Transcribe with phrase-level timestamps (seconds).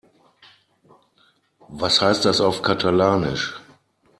[1.67, 3.61] Was heißt das auf Katalanisch?